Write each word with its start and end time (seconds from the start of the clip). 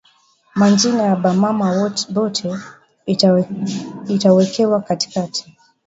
Ma 0.55 0.67
njina 0.69 1.03
ya 1.03 1.15
ba 1.15 1.33
mama 1.33 1.91
bote 2.13 2.53
itawekewa 4.07 4.81
katikati 4.81 5.49